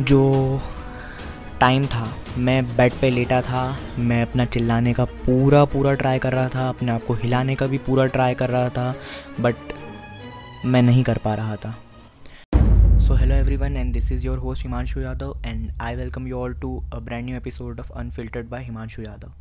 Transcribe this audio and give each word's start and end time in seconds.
जो 0.00 0.60
टाइम 1.60 1.86
था, 1.86 2.06
मैं 2.38 2.64
बेड 2.76 2.92
पे 3.00 3.08
लेटा 3.10 3.40
था, 3.42 3.62
मैं 3.98 4.20
अपना 4.22 4.44
चिल्लाने 4.44 4.92
का 4.92 5.04
पूरा 5.04 5.64
पूरा 5.64 5.94
ट्राई 5.94 6.18
कर 6.18 6.32
रहा 6.32 6.48
था, 6.48 6.68
अपने 6.68 6.92
आप 6.92 7.04
को 7.06 7.14
हिलाने 7.14 7.54
का 7.54 7.66
भी 7.66 7.78
पूरा 7.78 8.06
ट्राई 8.06 8.34
कर 8.34 8.50
रहा 8.50 8.68
था 8.68 8.94
बट 9.40 9.54
मैं 10.64 10.82
नहीं 10.82 11.02
कर 11.04 11.18
पा 11.18 11.34
रहा 11.34 11.56
था। 11.56 11.70
So 12.98 13.14
hello 13.14 13.34
everyone 13.56 13.76
and 13.76 13.92
this 13.92 14.12
is 14.12 14.26
your 14.26 14.38
host 14.38 14.62
Himanshu 14.62 15.00
Yadav 15.00 15.42
and 15.46 15.70
I 15.80 15.96
welcome 15.96 16.26
you 16.28 16.36
all 16.36 16.54
to 16.60 16.76
a 16.92 16.98
brand 16.98 17.24
new 17.24 17.36
episode 17.36 17.80
of 17.80 17.92
Unfiltered 17.92 18.48
by 18.48 18.64
Himanshu 18.64 19.02
Yadav 19.02 19.32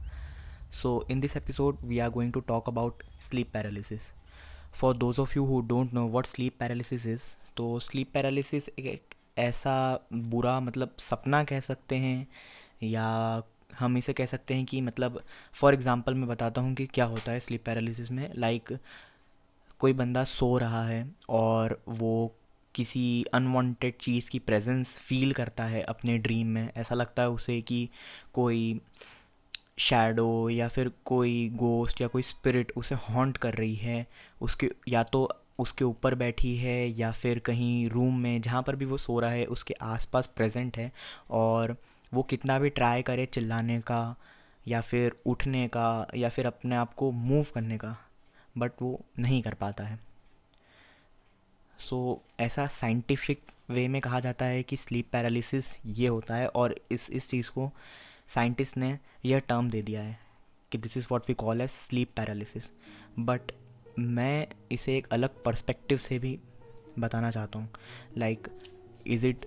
so 0.82 1.05
in 1.12 1.20
this 1.20 1.38
episode 1.38 1.86
we 1.86 2.00
are 2.00 2.10
going 2.10 2.34
to 2.34 2.39
talk 2.39 2.70
about 2.70 3.04
sleep 3.30 3.52
paralysis 3.54 4.02
for 4.74 4.98
those 4.98 5.20
of 5.20 5.34
you 5.36 5.46
who 5.46 5.62
don't 5.68 5.94
know 5.94 6.08
what 6.08 6.26
sleep 6.26 6.54
paralysis 6.60 7.05
is 7.05 7.21
तो 7.58 7.80
sleep 7.80 8.12
paralysis 8.14 8.70
एक 8.70 9.07
ऐसा 9.38 9.99
बुरा 10.13 10.59
मतलब 10.59 10.95
सपना 10.99 11.43
कह 11.43 11.59
सकते 11.59 11.95
हैं 11.95 12.28
या 12.83 13.43
हम 13.79 13.97
इसे 13.97 14.14
कह 14.14 14.25
सकते 14.25 14.54
हैं 14.54 14.65
कि 14.65 14.82
मतलब 14.82 15.21
फॉर 15.54 15.73
एग्ज़ाम्पल 15.73 16.14
मैं 16.14 16.28
बताता 16.28 16.61
हूँ 16.61 16.73
कि 16.75 16.86
क्या 16.86 17.05
होता 17.05 17.32
है 17.32 17.39
स्लीप 17.39 17.64
पैरालिसिस 17.65 18.11
में। 18.11 18.31
लाइक 18.36 18.69
like, 18.69 18.79
कोई 19.79 19.93
बंदा 19.93 20.23
सो 20.23 20.57
रहा 20.57 20.86
है 20.87 21.05
और 21.29 21.81
वो 21.87 22.36
किसी 22.75 23.25
अनवांटेड 23.33 23.93
चीज़ 24.01 24.29
की 24.29 24.39
प्रेजेंस 24.39 24.97
फील 25.00 25.33
करता 25.33 25.64
है 25.64 25.81
अपने 25.81 26.17
ड्रीम 26.17 26.47
में। 26.47 26.69
ऐसा 26.78 26.95
लगता 26.95 27.21
है 27.21 27.29
उसे 27.29 27.61
कि 27.61 27.89
कोई 28.33 28.81
शैडो 29.78 30.50
या 30.50 30.67
फिर 30.67 30.92
कोई 31.06 31.50
गोस्ट 31.50 32.02
या 32.02 32.08
कोई 32.08 32.22
स्पिरिट 32.22 32.72
उसे 32.78 32.95
हॉन्ट 32.95 33.38
कर 33.38 33.53
रही 33.53 33.75
है। 33.75 34.08
उसके 34.42 34.72
या 34.88 35.03
तो 35.03 35.30
उसके 35.59 35.86
ऊपर 35.86 36.16
बैठी 36.16 36.58
है 36.58 36.89
या 36.89 37.11
फिर 37.11 37.39
कहीं 37.39 37.89
रूम 37.89 38.20
में 38.20 38.42
जहाँ 38.42 38.64
पर 38.64 38.75
भी 38.75 38.86
वो 38.86 38.98
सो 38.98 39.20
रहा 39.20 39.31
है 39.31 39.45
उसके 39.45 39.73
आसपास 39.81 40.28
प्रेजेंट 40.28 40.78
है 40.78 40.92
और 41.31 41.78
वो 42.14 42.23
कितना 42.23 42.59
भी 42.59 42.70
ट्राई 42.70 43.02
करे 43.02 43.25
चिल्लाने 43.25 43.80
का 43.81 44.16
या 44.68 44.81
फिर 44.81 45.16
उठने 45.26 45.68
का 45.68 46.08
या 46.16 46.30
फिर 46.30 46.46
अपने 46.46 46.76
आप 46.76 46.94
को 46.94 47.12
मूव 47.12 47.46
करने 47.56 47.78
का 47.78 47.98
बट 48.58 48.72
वो 48.81 49.02
नहीं 49.20 49.42
कर 49.42 49.54
पाता 49.54 49.84
है। 49.84 50.00
सो 51.80 52.22
so, 52.26 52.42
ऐसा 52.42 52.68
साइंटिफिक 52.68 53.42
वे 53.70 53.88
में 53.88 54.02
कहा 54.02 54.20
जाता 54.20 54.46
है 54.46 54.64
कि 54.64 54.78
स्लीप 54.78 55.09
पैरालिसिस 55.12 55.66
ये 55.86 56.08
होता 56.08 56.36
है 56.36 56.48
और 56.48 56.76
इस 56.92 57.09
इस 57.09 57.30
चीज़ 57.30 57.50
को 57.50 57.72
साइंटिस्ट 58.36 58.78
ने 58.78 59.00
यह 59.26 59.40
टर्म 59.40 59.70
दे 59.70 59.81
दिया 59.81 60.02
है 60.02 60.20
कि 60.72 60.78
this 60.78 60.98
is 60.98 61.06
what 61.06 61.24
we 61.28 61.34
call 61.34 61.62
as 61.62 61.70
sleep 61.70 62.09
paralysis 62.16 62.70
but 63.20 63.42
मैं 64.00 64.48
इसे 64.72 64.98
एक 64.98 65.08
अलग 65.12 65.44
पर्सपेक्टिव 65.44 65.98
से 65.98 66.20
भी 66.20 66.40
बताना 67.00 67.31
चाहता 67.31 67.59
हूँ। 67.59 67.70
Like 68.17 68.48
is 69.08 69.26
it 69.26 69.45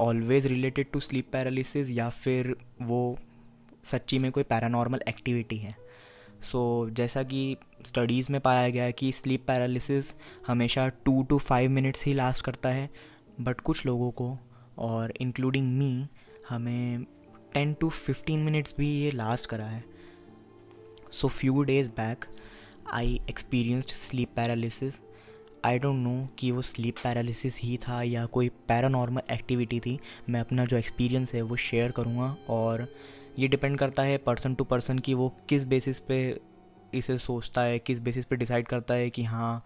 always 0.00 0.48
related 0.48 0.90
to 0.92 1.00
sleep 1.00 1.30
paralysis 1.32 1.90
या 1.90 2.08
फिर 2.08 2.56
वो 2.82 3.18
सच्ची 3.84 4.18
में 4.18 4.32
कोई 4.32 4.42
पैरानॉर्मल 4.42 5.02
एक्टिविटी 5.08 5.56
है? 5.56 5.76
सो 6.42 6.86
so, 6.86 6.96
जैसा 6.96 7.22
कि 7.22 7.56
स्टडीज़ 7.86 8.32
में 8.32 8.40
पाया 8.40 8.68
गया 8.68 8.84
है 8.84 8.92
कि 8.92 9.12
स्लीप 9.12 9.44
पैरालिसिस 9.46 10.14
हमेशा 10.46 10.88
टू 10.88 11.22
टू 11.22 11.38
फाइव 11.38 11.70
मिनट्स 11.70 12.04
ही 12.04 12.14
लास्ट 12.14 12.44
करता 12.44 12.68
है 12.68 12.90
बट 13.40 13.60
कुछ 13.60 13.86
लोगों 13.86 14.10
को 14.10 14.38
और 14.78 15.12
इंक्लूडिंग 15.20 15.78
मी 15.78 16.06
हमें 16.48 17.04
टेन 17.54 17.74
टू 17.74 17.88
फिफ्टीन 17.90 18.40
मिनट्स 18.40 18.74
भी 18.78 18.88
ये 19.00 19.10
लास्ट 19.10 19.46
करा 19.46 19.66
है। 19.66 19.84
So 21.12 21.28
few 21.28 21.62
days 21.62 21.90
back 21.90 22.24
I 22.92 23.20
experienced 23.30 23.90
sleep 23.90 24.28
paralysis 24.36 24.94
I 25.64 25.78
don't 25.78 25.96
know 25.96 26.28
कि 26.38 26.50
वो 26.50 26.62
स्लीप 26.62 26.94
पैरालिसिस 27.04 27.58
ही 27.58 27.76
था 27.76 28.02
या 28.02 28.26
कोई 28.26 28.48
पैरानॉर्मल 28.48 29.22
एक्टिविटी 29.30 29.80
थी। 29.80 29.98
मैं 30.28 30.40
अपना 30.40 30.64
जो 30.64 30.76
एक्सपीरियंस 30.76 31.34
है 31.34 31.42
वो 31.42 31.56
शेयर 31.56 31.90
करूँगा 31.90 32.36
और 32.48 32.88
ये 33.38 33.48
डिपेंड 33.48 33.78
करता 33.78 34.02
है 34.02 34.18
पर्सन 34.18 34.54
टू 34.54 34.64
पर्सन 34.64 34.98
कि 34.98 35.14
वो 35.14 35.34
किस 35.48 35.64
बेसिस 35.64 36.00
पे 36.00 36.40
इसे 36.94 37.18
सोचता 37.18 37.62
है 37.62 37.78
किस 37.78 38.00
बेसिस 38.00 38.24
पे 38.24 38.36
डिसाइड 38.36 38.68
करता 38.68 38.94
है 38.94 39.10
कि 39.10 39.24
हाँ 39.24 39.64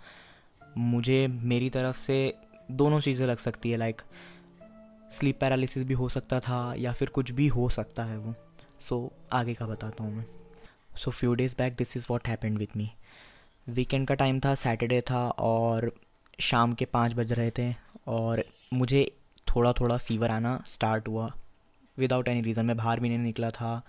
मुझे 0.78 1.26
मेरी 1.26 1.70
तरफ़ 1.70 1.96
से 1.96 2.34
दोनों 2.70 3.00
चीज़ें 3.00 3.26
लग 3.26 3.38
सकती 3.38 3.70
है 3.70 3.76
लाइक 3.76 4.02
स्लीप 5.12 5.40
पैरालिसिस 5.40 5.84
भी 5.84 5.94
हो 5.94 6.08
सकता 6.08 6.40
था 6.40 6.74
या 6.78 6.92
फिर 6.92 7.08
कुछ 7.08 7.30
भी 7.30 7.46
हो 7.46 7.68
सकता 7.68 8.04
है 8.04 8.18
वो। 8.18 8.34
सो 8.80 9.12
so, 9.14 9.32
आगे 9.32 9.54
का 9.54 9.66
बताता 9.66 10.04
हूँ 10.04 10.14
मैं। 10.14 10.24
So 10.96 11.10
few 11.10 11.34
days 11.34 11.54
back 11.58 11.74
this 11.74 11.96
is 11.96 12.06
what 12.10 12.28
happened 12.28 12.58
with 12.58 12.76
me 12.76 12.90
weekend 13.66 14.06
का 14.08 14.14
टाइम 14.14 14.40
था, 14.40 14.54
सैटरडे 14.54 15.00
था 15.00 15.26
और 15.30 15.90
शाम 16.40 16.72
के 16.74 16.84
पाँच 16.86 17.12
बज 17.14 17.32
रहे 17.32 17.50
थे 17.58 17.72
और 18.08 18.44
मुझे 18.74 19.04
थोड़ा 19.46 19.72
थोड़ा 19.72 19.96
फीवर 19.98 20.30
आना 20.30 20.62
स्टार्ट 20.66 21.08
हुआ। 21.08 21.30
विदाउट 21.96 22.28
एनी 22.28 22.40
रीज़न 22.42 22.66
मैं 22.66 22.76
बाहर 22.76 23.00
भी 23.00 23.08
नहीं 23.08 23.18
निकला 23.18 23.50
था। 23.50 23.82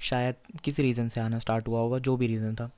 शायद 0.00 0.34
किसी 0.64 0.82
रीज़न 0.82 1.08
से 1.08 1.20
आना 1.20 1.38
स्टार्ट 1.38 1.68
हुआ 1.68 1.80
होगा, 1.80 1.98
जो 1.98 2.16
भी 2.16 2.26
रीज़न 2.26 2.54
था। 2.54 2.70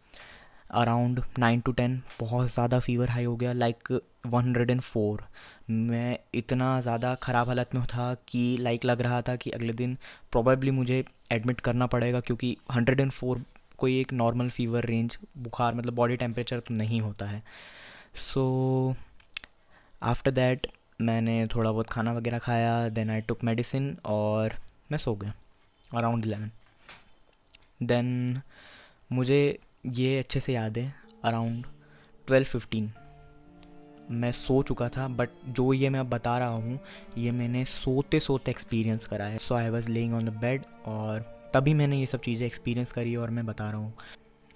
अराउंड 0.73 1.21
नाइन 1.39 1.61
टू 1.61 1.73
टेन 1.73 2.01
बहुत 2.21 2.51
ज़्यादा 2.51 2.79
फीवर 2.81 3.11
हाई 3.11 3.25
हो 3.25 3.37
गया 3.37 3.53
like 3.53 3.93
one 4.27 4.45
hundred 4.45 4.71
and 4.71 4.81
four 4.81 5.25
मैं 5.71 6.19
इतना 6.35 6.81
ज़्यादा 6.81 7.15
ख़राब 7.23 7.49
हालत 7.49 7.75
में 7.75 7.85
था 7.87 8.13
कि 8.29 8.57
लाइक 8.61 8.85
लग 8.85 9.01
रहा 9.03 9.21
था 9.23 9.35
कि 9.37 9.51
अगले 9.51 9.73
दिन 9.73 9.97
प्रॉबेबली 10.33 10.71
मुझे 10.71 11.05
एडमिट 11.33 11.61
करना 11.61 11.87
पड़ेगा, 11.87 12.21
क्योंकि 12.21 12.57
हंड्रेड 12.75 13.01
एंड 13.01 13.11
फोर 13.13 13.43
कोई 13.83 13.99
एक 14.01 14.13
नॉर्मल 14.13 14.51
फीवर 14.51 14.87
रेंज 14.87 15.17
बुखार 15.39 15.75
मतलब 15.75 15.95
बॉडी 15.95 16.17
टेम्परेचर 16.17 16.61
तो 16.61 16.75
नहीं 16.75 17.01
होता 17.01 17.27
है। 17.27 17.43
सो 18.15 18.95
आफ्टर 20.03 20.31
दैट 20.31 20.67
मैंने 21.01 21.47
थोड़ा 21.47 21.71
बहुत 21.71 21.89
खाना 21.91 22.13
वगैरह 22.13 22.39
खाया 22.39 22.89
देन 22.89 23.11
आई 23.11 23.21
टुक 23.21 23.45
मेडिसिन 23.45 23.97
और 24.05 24.55
मैं 24.93 24.99
सो 24.99 25.15
गया 25.15 25.35
अराउंड 25.91 26.27
इलेवन 26.27 26.51
देन 27.83 28.41
मुझे 29.11 29.59
ये 29.87 30.19
अच्छे 30.19 30.41
से 30.41 30.53
याद 30.53 30.79
है 30.79 30.95
अराउंड 31.25 31.65
ट्वेल्व 32.29 32.47
फिफ्टीन 32.47 32.91
मैं 34.11 34.33
सो 34.33 34.63
चुका 34.63 34.89
था 34.89 35.07
बट 35.11 35.31
जो 35.49 35.73
ये 35.73 35.89
मैं 35.91 36.01
अब 36.01 36.09
बता 36.11 36.37
रहा 36.39 36.49
हूँ, 36.49 36.79
ये 37.19 37.31
मैंने 37.31 37.65
सोते 37.65 38.21
सोते 38.21 38.51
एक्सपीरियंस 38.51 39.07
करा 39.07 39.25
है। 39.25 39.39
So 39.39 39.55
I 39.55 39.69
was 39.69 39.89
laying 39.89 40.15
on 40.15 40.25
the 40.25 40.33
bed 40.41 40.65
और 40.87 41.21
तभी 41.55 41.75
मैंने 41.75 41.99
ये 41.99 42.07
सब 42.07 42.21
चीज़ें 42.21 42.47
एक्सपीरियंस 42.47 42.93
करी 42.93 43.15
और 43.17 43.31
मैं 43.31 43.45
बता 43.47 43.71
रहा 43.71 43.81
हूँ। 43.81 43.95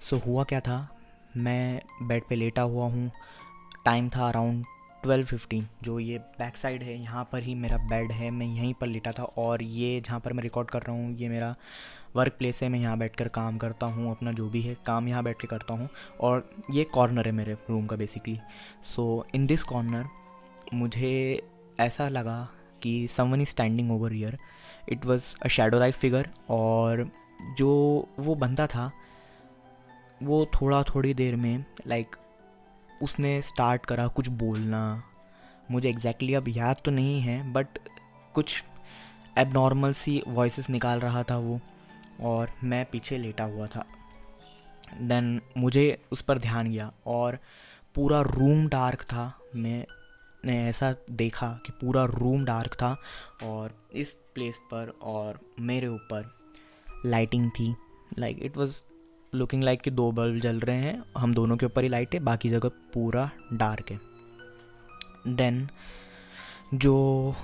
सो 0.01 0.17
so, 0.17 0.27
हुआ 0.27 0.45
क्या 0.45 0.61
था? 0.61 0.89
मैं 1.37 1.81
बेड 2.03 2.25
पे 2.29 2.35
लेटा 2.35 2.63
हुआ 2.63 2.87
हूँ। 2.87 3.11
टाइम 3.85 4.09
था 4.09 4.29
अराउंड 4.29 4.65
ट्वेल्व 5.03 5.27
फिफ्टीन 5.27 5.67
जो 5.83 5.99
ये 6.01 6.19
बैक 6.39 6.57
साइड 6.57 6.83
है 6.83 6.99
यहाँ 7.01 7.29
पर 7.33 7.43
ही 7.43 7.55
मेरा 7.55 7.77
बेड 7.77 8.13
है 8.13 8.31
मैं 8.31 8.47
यहीं 8.47 8.73
पर 8.75 8.87
लेटा 8.87 9.13
था 9.13 9.23
और 9.39 9.63
ये 9.63 10.01
जहाँ 10.01 10.21
पर 10.21 10.33
मैं 10.33 10.43
रिकॉर्ड 10.43 10.71
कर 10.71 10.83
रहा 10.83 10.97
हूँ 10.97 11.15
ये 11.17 11.29
मेरा 11.29 11.55
वर्क 12.17 12.33
प्लेस 12.39 12.63
है 12.63 12.69
मैं 12.69 12.79
यहाँ 12.79 12.99
बैठ 12.99 13.17
कर 13.17 13.29
काम 13.29 13.59
करता 13.59 13.87
हूँ 13.87 14.11
अपना 14.11 14.33
जो 14.33 14.49
भी 14.49 14.63
है 14.63 14.77
काम 14.87 15.09
यहाँ 15.09 15.23
बैठ 15.25 15.41
के 15.41 15.47
करता 15.47 15.75
हूँ 15.75 15.89
और 16.21 16.49
ये 16.71 16.85
कॉर्नर 16.85 17.27
है 17.27 17.33
मेरे 17.33 17.57
रूम 17.71 17.87
का 17.87 17.97
basically 17.97 18.39
so 18.95 19.27
in 19.35 19.47
this 19.47 19.63
corner 19.63 20.05
मुझे 20.75 21.43
ऐसा 21.81 22.09
लगा 22.09 22.49
कि 22.83 23.09
someone 23.17 23.41
is 23.41 23.49
standing 23.49 23.93
over 23.93 24.15
here 24.15 24.39
it 24.89 25.07
was 25.07 25.35
a 25.43 25.49
shadow 25.49 25.79
like 25.79 25.95
figure 25.95 26.29
और 26.51 27.11
जो 27.59 27.71
वो 28.19 28.35
बंदा 28.35 28.67
था 28.67 28.91
वो 30.23 30.45
थोड़ा 30.47 30.83
थोड़ी 30.83 31.15
देर 31.15 31.37
में 31.37 31.65
लाइक 31.87 32.07
like, 32.07 32.21
उसने 33.03 33.43
स्टार्ट 33.43 33.87
करा 33.87 34.07
कुछ 34.07 34.29
बोलना। 34.29 35.03
मुझे 35.71 35.89
एग्जैक्टली 35.89 36.33
exactly 36.33 36.53
अब 36.53 36.59
याद 36.59 36.77
तो 36.85 36.91
नहीं 36.91 37.21
है 37.21 37.53
बट 37.53 37.79
कुछ 38.35 38.63
एबनॉर्मल 39.39 39.93
सी 39.93 40.23
वॉइस 40.29 40.71
निकाल 40.71 41.01
रहा 41.01 41.23
था 41.23 41.37
वो 41.37 41.61
और 42.21 42.51
मैं 42.65 42.85
पीछे 42.85 43.19
लेटा 43.19 43.45
हुआ 43.45 43.67
था। 43.67 43.85
देन 45.01 45.41
मुझे 45.57 46.03
उस 46.13 46.21
पर 46.21 46.39
ध्यान 46.39 46.71
गया 46.71 46.93
और 47.07 47.39
पूरा 47.95 48.21
रूम 48.21 48.69
डार्क 48.69 49.03
था। 49.03 49.33
मैं 49.57 49.85
ने 50.47 50.57
ऐसा 50.69 50.95
देखा 51.11 51.49
कि 51.67 51.73
पूरा 51.81 52.05
रूम 52.05 52.45
डार्क 52.45 52.75
था 52.75 52.97
और 53.45 53.75
इस 53.93 54.13
प्लेस 54.35 54.59
पर 54.71 54.93
और 55.03 55.39
मेरे 55.61 55.87
ऊपर 55.87 56.31
लाइटिंग 57.07 57.51
थी। 57.51 57.75
Like 58.19 58.39
it 58.43 58.57
was 58.57 58.77
looking 59.35 59.63
like 59.63 59.81
कि 59.81 59.91
दो 59.91 60.11
बल्ब 60.13 60.39
जल 60.41 60.61
रहे 60.61 60.77
हैं, 60.77 61.03
हम 61.19 61.35
दोनों 61.35 61.57
के 61.57 61.67
ऊपर 61.67 61.83
ही 61.83 61.89
लाइट 61.89 62.15
है, 62.15 62.21
बाकी 62.21 62.49
जगह 62.49 62.69
पूरा 62.95 63.31
डार्क 63.53 63.91
है। 63.91 64.01
देन 65.27 65.69
जो 66.75 67.35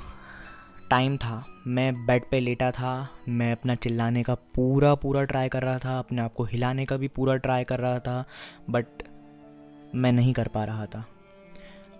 टाइम 0.90 1.16
था, 1.16 1.44
मैं 1.66 2.06
बेड 2.06 2.24
पे 2.30 2.40
लेटा 2.40 2.70
था, 2.70 3.08
मैं 3.28 3.52
अपना 3.52 3.74
चिल्लाने 3.74 4.22
का 4.22 4.34
पूरा 4.34 4.94
पूरा 4.94 5.24
ट्राई 5.24 5.48
कर 5.48 5.62
रहा 5.62 5.78
था, 5.78 5.98
अपने 5.98 6.22
आप 6.22 6.34
को 6.34 6.44
हिलाने 6.44 6.84
का 6.86 6.96
भी 6.96 7.08
पूरा 7.08 7.36
ट्राई 7.36 7.64
कर 7.64 7.80
रहा 7.80 7.98
था 7.98 8.24
बट 8.70 8.86
मैं 9.94 10.12
नहीं 10.12 10.32
कर 10.32 10.48
पा 10.48 10.64
रहा 10.64 10.86
था। 10.86 11.04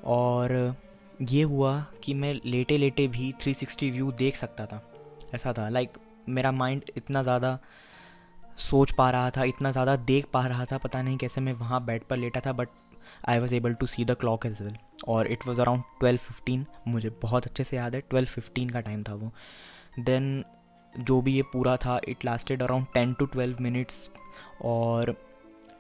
और 0.04 0.75
ये 1.23 1.43
हुआ 1.43 1.79
कि 2.05 2.14
मैं 2.14 2.35
लेटे 2.44 2.76
लेटे 2.79 3.06
भी 3.09 3.32
360 3.41 3.91
व्यू 3.91 4.12
देख 4.12 4.37
सकता 4.37 4.67
था। 4.67 4.82
ऐसा 5.35 5.53
था 5.53 5.69
लाइक 5.69 5.99
मेरा 6.29 6.53
माइंड 6.53 6.91
इतना 6.97 7.23
ज़्यादा 7.23 7.59
सोच 8.61 8.93
पा 8.93 9.11
रहा 9.11 9.31
था, 9.31 9.44
इतना 9.44 9.70
ज़्यादा 9.70 9.97
देख 9.97 10.26
पा 10.32 10.47
रहा 10.47 10.64
था, 10.64 10.79
पता 10.79 11.03
नहीं 11.03 11.17
कैसे 11.17 11.41
मैं 11.41 11.53
वहाँ 11.55 11.85
बेड 11.85 12.03
पर 12.05 12.17
लेटा 12.17 12.41
था 12.41 12.53
but 12.53 12.69
I 13.29 13.38
was 13.38 13.55
able 13.55 13.75
to 13.75 13.87
see 13.87 14.05
the 14.05 14.14
clock 14.20 14.47
as 14.47 14.62
well 14.62 14.76
और 15.09 15.26
it 15.26 15.47
was 15.47 15.61
around 15.61 15.82
twelve 16.00 16.19
fifteen 16.19 16.67
मुझे 16.88 17.11
बहुत 17.23 17.47
अच्छे 17.47 17.64
से 17.64 17.76
याद 17.76 17.94
है 17.94 18.00
ट्वेल्व 18.00 18.29
फिफ्टीन 18.29 18.70
का 18.70 18.81
टाइम 18.81 19.03
था 19.03 19.14
वो। 19.14 19.32
देन 20.00 20.44
जो 20.94 21.20
भी 21.20 21.35
ये 21.35 21.43
पूरा 21.53 21.76
था 21.76 22.00
it 22.09 22.25
lasted 22.25 22.62
around 22.62 22.87
ten 22.94 23.12
to 23.14 23.26
twelve 23.26 23.62
minutes 23.62 24.11
और 24.62 25.14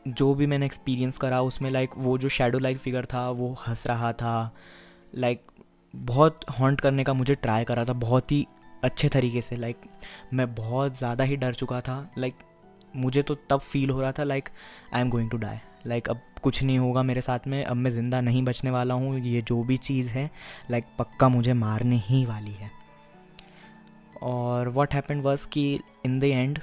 जो 0.08 0.34
भी 0.34 0.46
मैंने 0.46 0.66
एक्सपीरियंस 0.66 1.18
करा, 1.18 1.40
उसमें 1.42 1.70
लाइक 1.70 1.90
वो 1.96 2.16
जो 2.18 2.28
शेडो 2.28 2.58
लाइक 2.58 2.78
फिगर 2.78 3.04
था, 3.04 3.28
वो 3.30 3.52
हंस 3.66 3.86
रहा 3.86 4.12
था। 4.12 4.54
लाइक 5.14 5.42
बहुत 5.94 6.40
हॉन्ट 6.50 6.80
करने 6.80 7.04
का 7.04 7.12
मुझे 7.12 7.34
ट्राई 7.34 7.64
करा 7.64 7.84
था 7.84 7.92
बहुत 7.92 8.32
ही 8.32 8.46
अच्छे 8.84 9.08
तरीके 9.08 9.40
से 9.40 9.56
लाइक 9.56 9.80
मैं 10.32 10.54
बहुत 10.54 10.98
ज़्यादा 10.98 11.24
ही 11.24 11.36
डर 11.36 11.54
चुका 11.54 11.80
था 11.80 11.96
लाइक 12.18 12.34
मुझे 12.96 13.22
तो 13.22 13.34
तब 13.50 13.60
फील 13.62 13.90
हो 13.90 14.00
रहा 14.00 14.12
था 14.12 14.24
like 14.24 14.48
I 14.94 15.00
am 15.00 15.10
going 15.10 15.30
to 15.30 15.36
die 15.36 15.58
like 15.86 16.08
अब 16.10 16.20
कुछ 16.42 16.62
नहीं 16.62 16.78
होगा 16.78 17.02
मेरे 17.02 17.20
साथ 17.20 17.46
में, 17.46 17.64
अब 17.64 17.76
मैं 17.76 17.90
ज़िंदा 17.90 18.20
नहीं 18.20 18.42
बचने 18.42 18.70
वाला 18.70 18.94
हूँ, 18.94 19.18
ये 19.20 19.42
जो 19.42 19.62
भी 19.62 19.76
चीज़ 19.76 20.08
है 20.08 20.30
लाइक 20.70 20.84
पक्का 20.98 21.28
मुझे 21.28 21.52
मारने 21.52 21.96
ही 21.98 22.24
वाली 22.26 22.52
है। 22.52 22.70
और 24.22 24.68
वॉट 24.68 24.94
हैपन 24.94 25.20
वर्स 25.20 25.46
कि 25.46 25.78
इन 26.06 26.18
द 26.20 26.24
एंड 26.24 26.58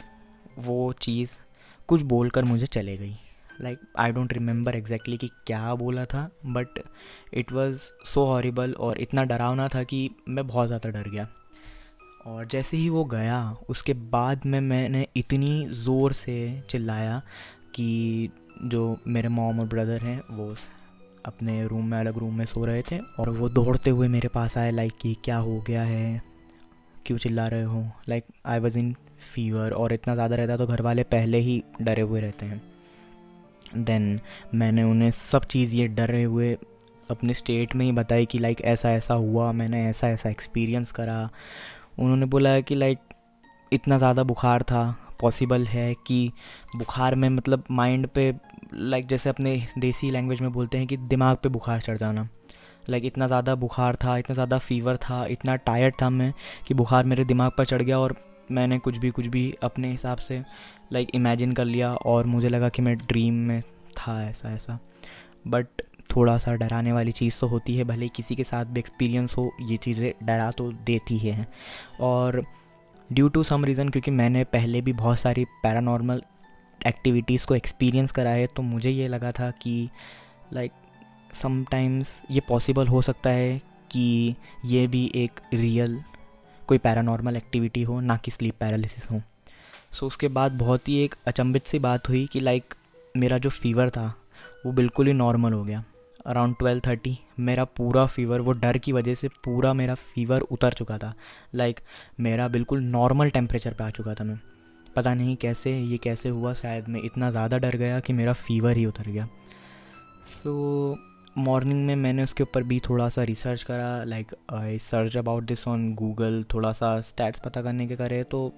वो 0.60 0.92
चीज़ 0.94 1.32
कुछ 1.90 2.02
बोल 2.04 2.30
कर 2.30 2.44
मुझे 2.44 2.66
चले 2.66 2.98
गई। 2.98 3.16
Like 3.62 3.80
I 4.00 4.12
don't 4.12 4.34
remember 4.34 4.76
exactly 4.76 5.18
कि 5.18 5.28
क्या 5.48 5.74
बोला 5.76 6.06
था 6.06 6.30
but 6.48 6.80
it 7.34 7.52
was 7.52 7.82
so 8.06 8.26
horrible 8.26 8.74
और 8.80 8.98
इतना 8.98 9.24
डरावना 9.24 9.68
था 9.68 9.84
कि 9.84 10.10
मैं 10.30 10.48
बहुत 10.48 10.68
ज़्यादा 10.68 10.90
डर 10.90 11.10
गया। 11.10 11.28
और 12.28 12.46
जैसे 12.46 12.78
ही 12.78 12.90
वो 12.90 13.04
गया, 13.06 13.40
उसके 13.70 13.94
बाद 13.94 14.46
में 14.46 14.60
मैंने 14.62 15.06
इतनी 15.18 15.66
ज़ोर 15.74 16.14
से 16.14 16.62
चिल्लाया 16.70 17.22
कि 17.76 18.30
जो 18.64 18.98
मेरे 19.08 19.30
मॉम 19.30 19.60
और 19.60 19.68
ब्रदर 19.68 20.02
हैं, 20.02 20.22
वो 20.32 20.56
अपने 21.26 21.64
रूम 21.68 21.86
में, 21.86 21.98
अलग 22.00 22.18
रूम 22.18 22.38
में 22.38 22.46
सो 22.46 22.66
रहे 22.66 22.82
थे 22.82 23.00
और 23.20 23.30
वो 23.30 23.50
दौड़ते 23.50 23.90
हुए 23.90 24.08
मेरे 24.08 24.28
पास 24.28 24.58
आए 24.58 24.72
लाइक 24.72 24.94
कि 25.02 25.16
क्या 25.24 25.38
हो 25.38 25.60
गया 25.68 25.84
है? 25.84 26.22
क्यों 27.06 27.18
चिल्ला 27.18 27.48
रहे 27.48 27.64
हो? 27.64 27.84
Like 28.10 28.26
I 28.46 28.60
was 28.60 28.78
in 28.80 28.96
fever 29.34 29.72
और 29.72 29.94
इतना 29.94 30.14
ज़्यादा 30.16 30.36
रहता 30.36 30.58
तो 30.58 30.68
घर 30.68 30.82
वाले 30.82 31.04
पहले 31.06 31.38
ही 31.38 31.62
डरे 31.82 32.02
हुए 32.02 32.22
रहते 32.22 32.46
हैं। 32.46 32.62
देन 33.78 34.20
मैंने 34.56 34.84
उन्हें 34.84 35.12
सब 35.32 35.46
चीज़ 35.46 35.76
ये 35.76 35.88
डरे 35.88 36.24
हुए 36.24 36.58
अपने 37.12 37.34
स्टेट 37.34 37.76
में 37.76 37.86
ही 37.86 37.92
बताई 37.92 38.26
कि 38.26 38.40
लाइक 38.40 38.62
ऐसा 38.62 38.92
ऐसा 38.92 39.14
हुआ, 39.14 39.52
मैंने 39.52 39.86
ऐसा 39.86 40.10
ऐसा 40.10 40.30
एक्सपीरियंस 40.30 40.92
करा। 40.92 41.30
उन्होंने 42.00 42.26
बोला 42.26 42.60
कि 42.60 42.76
लाइक 42.76 43.00
इतना 43.72 43.98
ज़्यादा 43.98 44.24
बुखार 44.24 44.64
था 44.64 44.84
पॉसिबल 45.22 45.66
है 45.66 45.94
कि 46.08 46.32
बुखार 46.76 47.16
में 47.16 47.28
मतलब 47.30 47.64
माइंड 47.72 48.08
पे 48.08 48.34
लाइक 48.74 49.08
जैसे 49.08 49.30
अपने 49.30 49.56
देसी 49.78 50.10
लैंग्वेज 50.10 50.42
में 50.42 50.52
बोलते 50.52 50.78
हैं 50.78 50.88
कि 50.88 50.98
दिमाग 50.98 51.38
पे 51.38 51.50
बुखार 51.50 51.82
चढ़ 51.82 51.98
जाना। 51.98 52.28
लाइक 52.90 53.06
इतना 53.06 53.28
ज़्यादा 53.28 53.56
बुखार 53.56 53.96
था, 53.96 54.18
इतना 54.18 54.34
ज़्यादा 54.34 54.58
फीवर 54.58 54.98
था, 54.98 55.26
इतना 55.26 55.56
टायर्ड 55.56 55.96
था 56.02 56.10
मैं 56.10 56.34
कि 56.68 56.74
बुखार 56.74 57.06
मेरे 57.06 57.26
दिमाग 57.26 57.52
पर 57.58 57.66
चढ़ 57.66 57.82
गया 57.82 58.00
और 58.00 58.16
मैंने 58.52 58.80
कुछ 58.80 58.98
भी 58.98 59.10
कुछ 59.10 59.28
भी 59.28 59.54
अपने 59.64 59.92
हिसाब 59.92 60.18
से 60.18 60.42
लाइक 60.94 61.10
इमेजिन 61.16 61.52
कर 61.52 61.66
लिया 61.66 61.94
और 61.94 62.26
मुझे 62.26 62.50
लगा 62.50 62.70
कि 62.70 62.82
मैं 62.82 62.96
ड्रीम 62.98 63.34
में 63.34 63.62
था 63.98 64.24
ऐसा 64.24 64.54
ऐसा। 64.54 64.80
बट 65.48 65.82
थोड़ा 66.16 66.38
सा 66.38 66.54
डराने 66.56 66.92
वाली 66.92 67.12
चीज़ 67.12 67.40
तो 67.40 67.48
होती 67.48 67.76
है, 67.76 67.84
भले 67.84 68.08
किसी 68.08 68.36
के 68.36 68.44
साथ 68.44 68.66
भी 68.66 68.80
एक्सपीरियंस 68.80 69.36
हो, 69.38 69.52
ये 69.62 69.78
चीज़ें 69.78 70.12
डरा 70.24 70.50
तो 70.52 70.72
देती 70.86 71.18
ही 71.18 71.30
है। 71.30 71.48
और 72.00 72.44
ड्यू 73.10 73.30
टू 73.30 73.44
सम 73.44 73.66
रीज़न 73.66 73.90
क्योंकि 73.90 74.12
मैंने 74.12 74.44
पहले 74.44 74.82
भी 74.82 74.94
बहुत 74.94 75.20
सारी 75.20 75.46
पैरानॉर्मल 75.64 76.22
एक्टिविटीज़ 76.88 77.46
को 77.46 77.56
एक्सपीरियंस 77.56 78.12
करा 78.12 78.30
है 78.30 78.48
तो 78.48 78.62
मुझे 78.62 78.90
ये 78.90 79.08
लगा 79.08 79.32
था 79.32 79.50
कि 79.52 79.90
लाइक 80.54 80.72
समटाइम्स 81.34 82.22
ये 82.32 82.40
पॉसिबल 82.40 82.88
हो 82.88 83.02
सकता 83.02 83.30
है 83.30 83.58
कि 83.92 84.36
ये 84.66 84.86
भी 84.88 85.12
एक 85.16 85.40
रियल 85.54 86.00
कोई 86.70 86.78
पैरानॉर्मल 86.78 87.36
एक्टिविटी 87.38 87.84
हो 87.84 88.00
ना 88.02 88.18
कि 88.18 88.32
स्लीप 88.32 88.56
पैरालिसिस 88.60 89.10
हो। 89.12 89.22
सो 89.92 90.08
उसके 90.08 90.28
बाद 90.30 90.52
बहुत 90.52 90.90
ही 90.90 90.98
एक 91.04 91.16
अचंभित 91.28 91.68
सी 91.68 91.80
बात 91.80 92.10
हुई 92.10 92.26
कि 92.26 92.40
लाइक 92.40 92.74
मेरा 93.16 93.38
जो 93.38 93.50
फीवर 93.52 93.90
था 93.90 94.14
वो 94.66 94.72
बिल्कुल 94.72 95.08
ही 95.08 95.14
नॉर्मल 95.14 95.54
हो 95.54 95.64
गया। 95.64 95.84
अराउंड 96.26 96.56
ट्वेल्व 96.56 96.82
थर्टी 96.88 97.18
मेरा 97.40 97.64
पूरा 97.78 98.06
फीवर 98.06 98.42
वो 98.42 98.52
डर 98.54 98.78
की 98.78 98.92
वजह 98.92 99.16
से 99.16 99.28
पूरा 99.46 99.74
मेरा 99.74 99.96
फीवर 99.96 100.42
उतर 100.52 100.74
चुका 100.74 100.98
था। 100.98 101.14
लाइक 101.56 101.80
मेरा 102.20 102.48
बिल्कुल 102.48 102.82
नॉर्मल 102.82 103.30
टेम्परेचर 103.30 103.74
पे 103.74 103.84
आ 103.84 103.90
चुका 103.90 104.14
था 104.14 104.24
मैं। 104.24 104.40
पता 104.96 105.14
नहीं 105.14 105.36
कैसे 105.36 105.78
ये 105.80 105.98
कैसे 105.98 106.30
हुआ 106.30 106.54
शायद 106.54 106.88
मैं 106.90 107.02
इतना 107.04 107.30
ज़्यादा 107.32 107.58
डर 107.58 107.76
गया 107.76 108.00
कि 108.00 108.14
मेरा 108.14 108.34
फीवर 108.34 108.78
ही 108.78 108.86
उतर 108.86 109.10
गया। 109.10 109.28
सो 110.34 110.94
so, 110.94 111.09
मॉर्निंग 111.38 111.86
में 111.86 111.96
मैंने 111.96 112.24
उसके 112.24 112.44
ऊपर 112.44 112.64
भी 112.64 112.80
थोड़ा 112.80 113.10
सा 113.10 113.24
रिसर्च 113.24 113.64
करा 113.64 114.04
like 114.04 114.36
I 114.54 114.78
search 114.78 115.18
about 115.18 115.44
this 115.44 115.68
on 115.68 115.94
Google 115.96 116.46
थोड़ा 116.54 116.72
सा 116.72 117.02
स्टैट्स 117.02 117.40
पता 117.40 117.62
करने 117.62 117.88
के 117.88 117.96
करे 117.96 118.24
तो 118.24 118.54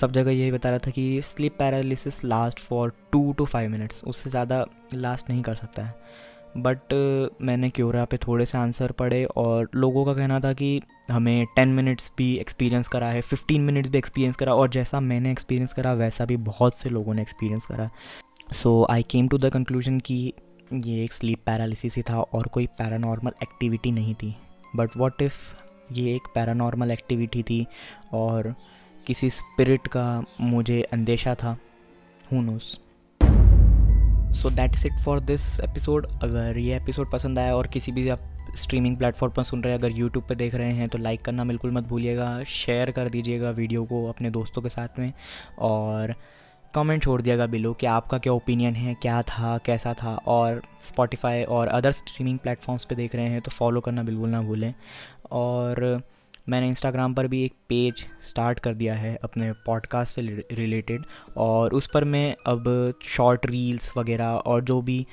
सब 0.00 0.12
जगह 0.12 0.30
यही 0.30 0.52
बता 0.52 0.70
रहा 0.70 0.78
था 0.78 0.90
कि 0.90 1.22
sleep 1.22 1.56
paralysis 1.58 2.24
last 2.24 2.60
for 2.60 2.92
two 3.12 3.32
to 3.32 3.44
five 3.44 3.70
minutes 3.70 4.04
उससे 4.04 4.30
ज़्यादा 4.30 4.66
लास्ट 4.94 5.30
नहीं 5.30 5.42
कर 5.42 5.54
सकता 5.54 5.82
है। 5.82 5.94
बट 6.56 6.78
uh, 6.78 7.42
मैंने 7.42 7.70
क्योरा 7.70 8.04
पे 8.04 8.16
थोड़े 8.16 8.46
से 8.46 8.58
आंसर 8.58 8.92
पढ़े 8.92 9.24
और 9.24 9.68
लोगों 9.74 10.04
का 10.04 10.14
कहना 10.14 10.40
था 10.40 10.52
कि 10.52 10.80
हमें 11.10 11.46
टेन 11.56 11.68
मिनट्स 11.68 12.12
भी 12.18 12.34
एक्सपीरियंस 12.36 12.88
करा 12.88 13.10
है 13.10 13.20
फिफ्टीन 13.20 13.62
मिनट्स 13.62 13.90
भी 13.90 13.98
एक्सपीरियंस 13.98 14.36
करा 14.36 14.54
और 14.54 14.68
जैसा 14.68 15.00
मैंने 15.00 15.32
एक्सपीरियंस 15.32 15.72
करा 15.72 15.92
वैसा 15.92 16.24
भी 16.24 16.36
बहुत 16.36 16.74
से 16.74 16.90
लोगों 16.90 17.14
ने 17.14 17.22
एक्सपीरियंस 17.22 17.66
करा। 17.66 17.90
So 18.52 18.86
I 18.90 19.02
came 19.02 19.28
to 19.28 19.38
the 19.38 19.50
conclusion 19.50 20.00
कि 20.00 20.32
ये 20.72 21.02
एक 21.04 21.12
स्लीप 21.12 21.38
पैरालिसिस 21.46 21.94
ही 21.96 22.02
था 22.02 22.20
और 22.20 22.46
कोई 22.46 22.66
पैरानॉर्मल 22.78 23.32
एक्टिविटी 23.42 23.90
नहीं 23.92 24.14
थी। 24.14 24.34
बट 24.76 24.96
वॉट 24.96 25.22
इफ़ 25.22 25.36
ये 25.92 26.14
एक 26.14 26.22
पैरानॉर्मल 26.34 26.90
एक्टिविटी 26.90 27.42
थी 27.42 27.66
और 28.12 28.54
किसी 29.06 29.30
स्पिरिट 29.30 29.86
का 29.86 30.24
मुझे 30.40 30.80
अंदेशा 30.82 31.34
था? 31.34 31.56
Who 32.32 32.40
knows 32.42 32.78
so 34.40 34.50
that's 34.50 34.84
it 34.86 34.98
for 35.04 35.20
this 35.20 35.60
episode 35.60 36.06
अगर 36.22 36.58
ये 36.58 36.76
एपिसोड 36.76 37.10
पसंद 37.12 37.38
आया 37.38 37.54
और 37.56 37.66
किसी 37.66 37.92
भी 37.92 38.08
आप 38.08 38.20
स्ट्रीमिंग 38.56 38.96
प्लेटफॉर्म 38.96 39.32
पर 39.34 39.42
सुन 39.42 39.62
रहे 39.62 39.72
हैं, 39.72 39.80
अगर 39.80 39.92
यूट्यूब 39.92 40.24
पर 40.24 40.34
देख 40.34 40.54
रहे 40.54 40.72
हैं 40.72 40.88
तो 40.88 40.98
लाइक 40.98 41.22
करना 41.22 41.44
बिल्कुल 41.44 41.70
मत 41.70 41.84
भूलिएगा। 41.84 42.42
शेयर 42.44 42.90
कर 42.90 43.08
दीजिएगा 43.10 43.50
वीडियो 43.50 43.84
को 43.84 44.06
अपने 44.08 44.30
दोस्तों 44.30 44.62
के 44.62 44.68
साथ 44.68 44.98
में 44.98 45.12
और 45.58 46.14
कमेंट 46.74 47.02
छोड़ 47.02 47.20
दिएगा 47.22 47.46
बिलो 47.46 47.72
कि 47.72 47.86
आपका 47.86 48.18
क्या 48.18 48.32
ओपिनियन 48.32 48.74
है, 48.74 48.94
क्या 48.94 49.22
था, 49.22 49.56
कैसा 49.58 49.94
था? 49.94 50.14
और 50.16 50.62
स्पॉटिफाई 50.88 51.42
और 51.44 51.68
अदर 51.68 51.92
स्ट्रीमिंग 51.92 52.38
प्लेटफॉर्म्स 52.38 52.84
पे 52.84 52.94
देख 52.94 53.14
रहे 53.14 53.26
हैं 53.26 53.40
तो 53.40 53.50
फॉलो 53.50 53.80
करना 53.80 54.02
बिल्कुल 54.02 54.28
ना 54.28 54.42
भूलें। 54.42 54.72
और 55.30 56.02
मैंने 56.48 56.68
इंस्टाग्राम 56.68 57.14
पर 57.14 57.26
भी 57.26 57.44
एक 57.44 57.54
पेज 57.68 58.04
स्टार्ट 58.28 58.58
कर 58.58 58.74
दिया 58.74 58.94
है 58.94 59.14
अपने 59.24 59.52
पॉडकास्ट 59.66 60.14
से 60.14 60.22
रिलेटेड 60.52 61.04
और 61.36 61.74
उस 61.74 61.86
पर 61.86 62.04
मैं 62.04 62.34
अब 62.46 62.94
शॉर्ट 63.06 63.46
रील्स 63.46 63.96
वगैरह 63.96 64.26
और 64.26 64.62
जो 64.64 64.80
भी 64.82 65.06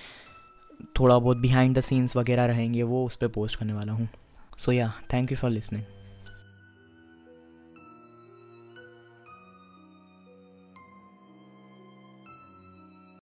थोड़ा 0.99 1.17
बहुत 1.17 1.37
बिहाइंड 1.37 1.77
द 1.77 1.81
सीन्स 1.81 2.15
वगैरह 2.15 2.45
रहेंगे, 2.45 2.83
वो 2.83 3.05
उस 3.05 3.15
पर 3.15 3.27
पोस्ट 3.27 3.59
करने 3.59 3.73
वाला 3.73 3.93
हूँ। 3.93 4.07
सो 4.57 4.71
या 4.71 4.93
थैंक 5.13 5.31
यू 5.31 5.37
फॉर 5.37 5.49
लिसनिंग 5.49 5.83